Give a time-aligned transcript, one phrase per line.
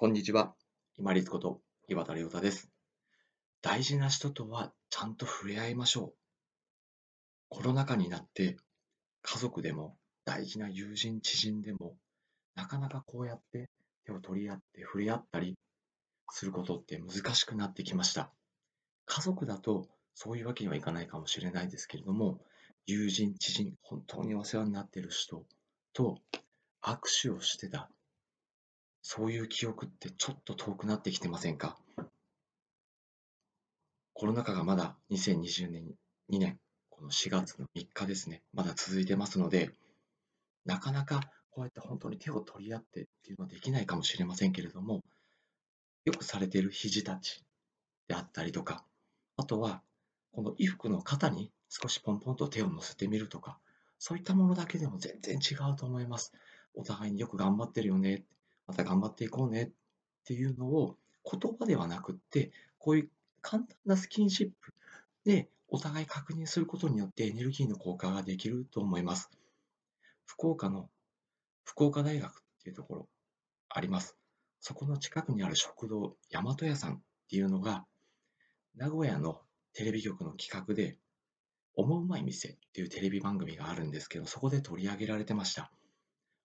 [0.00, 0.54] こんにちは。
[0.96, 2.70] 今立こと岩田亮太です。
[3.62, 6.14] 大事な人とはちゃんと触れ合いましょう。
[7.48, 8.56] コロナ禍になって
[9.22, 11.96] 家族でも大事な友人、知人でも
[12.54, 13.70] なかなかこうやって
[14.06, 15.56] 手を取り合って触れ合ったり
[16.30, 18.30] することって難しくなってきました。
[19.04, 22.38] 家族だとそういうわけにはいかないかもしれないですけれども、
[22.86, 25.44] 友人、知人、本当にお世話になっている人
[25.92, 26.18] と
[26.84, 27.90] 握手をしてた
[29.10, 31.78] そういう記憶ってちょっと遠くなってきてませんか？
[34.12, 35.94] コロナ禍がまだ2020年、
[36.30, 36.58] 2年、
[36.90, 39.70] この4月の3日ですね、まだ続いてますので、
[40.66, 45.00] なかなかこうやって本当に手を取り合ってっていうのはできないかもしれませんけれども、
[46.04, 47.44] よくされている肘立ち
[48.08, 48.84] であったりとか、
[49.38, 49.80] あとは、
[50.32, 53.58] この衣服の肩に少しポンポンと手を乗せてみるとか、
[53.98, 56.34] そういったものだけでも全然違うと思います。
[56.74, 58.22] お互いによく頑張ってるよね、
[58.68, 59.70] また頑張っていこうねっ
[60.24, 63.10] ていうのを言葉ではなくって、こういう
[63.42, 64.72] 簡単なスキンシップ
[65.24, 69.30] でお互い確認することによってエネルギーの交換ができると思います。
[70.26, 70.88] 福岡の
[71.64, 73.08] 福岡大学っていうところ
[73.68, 74.16] あります。
[74.60, 77.86] そこの近くにある食堂、大和屋さんっていうのが、
[78.76, 79.40] 名古屋の
[79.72, 80.96] テレビ局の企画で、
[81.74, 85.70] 思うまい店っていうテレビ番組があるんですけど、そこで取り上げられてました。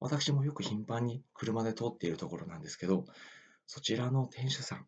[0.00, 3.04] 私もよく頻繁に車で通っているところなんですけど、
[3.66, 4.86] そちらの店主さん、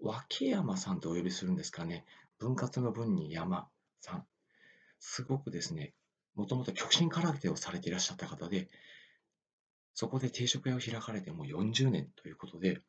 [0.00, 2.04] 脇山さんとお呼びするんですかね。
[2.38, 3.68] 分割の分に山
[4.00, 4.26] さん。
[4.98, 5.94] すごくですね、
[6.34, 8.68] もともと極真空手をされていらっしゃった方で、
[9.94, 12.80] そこで定食屋を開かれてもう40年ということで、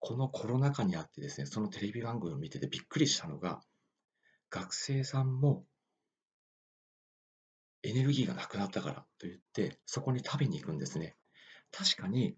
[0.00, 3.62] このコロナ禍にあってですね、そのテレビ番組を見ててびっくりしたのが、
[4.50, 5.64] 学生さんも
[7.84, 11.16] エネルギーがなくなったからと言って、そこに食べに行くんですね。
[11.70, 12.34] 確かに、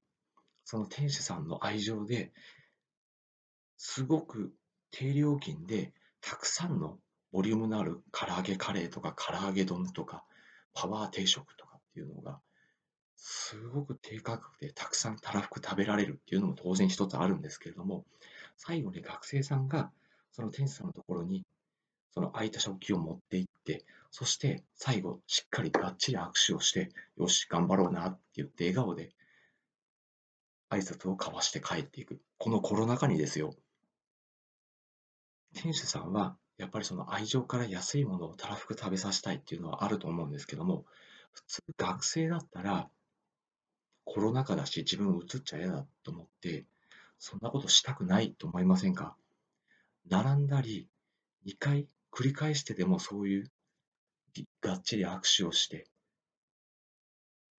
[0.64, 2.32] その店主さんの愛情で、
[3.76, 4.52] すごく
[4.90, 6.98] 低料金で、たくさんの
[7.30, 10.24] ボリュームのある唐揚げカレーとか唐揚げ丼とか
[10.74, 12.40] パワー定食とかっていうのが、
[13.16, 18.04] すごく低価格でたくさんたらふく食べられるっていうのも当然一つあるんですけれども、
[18.56, 19.92] 最後に学生さんが
[20.32, 21.44] その店主さんのところに
[22.16, 26.88] その空いた食器を持って行って、そして最後しっかりがっちり握手をして、
[27.18, 29.10] よし、頑張ろうなって言って笑顔で
[30.70, 32.18] 挨拶を交わして帰っていく。
[32.38, 33.54] このコロナ禍にですよ。
[35.52, 40.86] 店主さんはやっぱりその愛情から安いものをたらふく食べさせたいっていうのはあると思うんですけども、
[41.32, 42.88] 普通学生だったら
[44.06, 46.64] コロナ禍だし自分移っちゃ嫌だと思って、
[47.18, 49.16] そんなことしたくないと思いませんか？
[50.08, 50.88] 並んだり、
[51.46, 53.50] 2回繰り返してでもそういう
[54.62, 55.86] がっちり握手をして、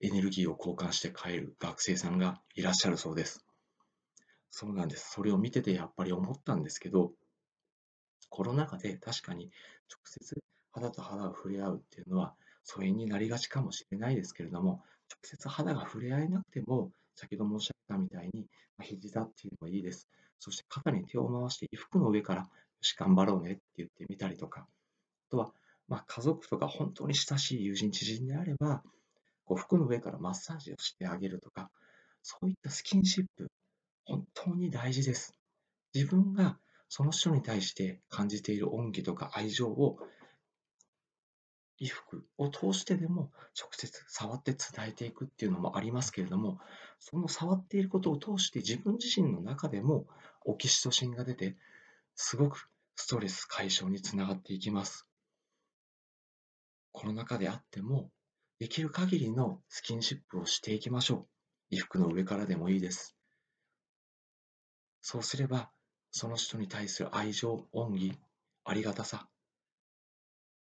[0.01, 3.45] エネルギーを交換して帰る学生さんがいらっしゃるそうです。
[4.49, 5.11] そうなんです。
[5.11, 7.11] それを見ててやっぱり思ったんですけど、
[8.29, 9.51] コロナ禍で確かに
[9.91, 10.35] 直接
[10.71, 14.81] 肌と肌を触れ合うっていうのは疎遠になりがちかもしれないですけれども、
[15.11, 20.07] 直接肌が触れ合えなくても、先ほど申し上げたみたいに、まあ、肘だっていうのもいいです。
[20.39, 22.49] そして肩に手を回して衣服の上から、
[22.81, 24.67] し、頑張ろうねって言ってみたりとか、
[25.27, 25.51] あとは、
[25.87, 28.83] まあ、家族とか本当に親しい友人、知人であれば、
[29.45, 31.69] こう服の上からマッサージをしてあげるとか、
[32.21, 33.49] そういったスキンシップ、
[34.05, 35.33] 本当に大事です。
[35.93, 36.57] 自分が
[36.89, 39.97] その人に対して感じている恩義とか愛情を
[41.79, 46.59] 衣服を通してでも直接触って伝えていくっていうのもありますけれども、
[46.99, 50.07] その触っていることを通して自分自身の中でも
[50.45, 51.55] オキシトシンが出て、
[52.17, 55.07] すごくストレス解消につながっていきます。
[56.91, 58.09] コロナ禍であっても、
[58.59, 61.27] できる限りのスキンシップをしていきましょ
[61.71, 61.75] う。
[61.75, 63.15] 衣服の上からでもいいです。
[65.03, 65.69] そうすれば、
[66.09, 68.17] その人に対する愛情、恩義、
[68.65, 69.29] ありがたさ、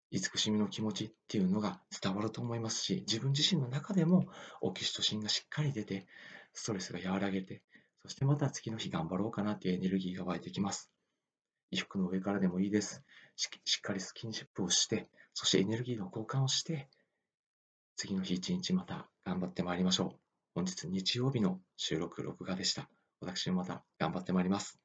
[0.10, 4.26] 慈しみの気持ちっていうのが伝わると思いますし、自分自身の中でも
[4.62, 6.08] オキシトシンがしっかり出て、
[6.54, 7.62] ストレスが和らげて、
[8.04, 10.90] そしてまた次の日頑張ろうかなっていうエネルギーが湧いてきます。
[11.72, 13.04] 衣服の上からでもいいです。
[13.36, 16.90] ししっかりスキンシップをして、そしてエネルギーの交換をして、
[17.96, 20.20] 次の日一日また頑張ってまいりましょう。
[20.54, 22.90] 本日日曜日の収録録画でした。
[23.22, 24.80] 私もまた頑張ってまいります。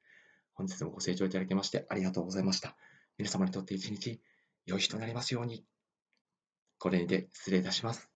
[0.54, 2.76] 本日もご清聴いただきましてありがとうございました。
[3.18, 4.20] 皆様にとって一日
[4.64, 5.64] 良い日となりますように。
[6.78, 8.15] これにて失礼いたします。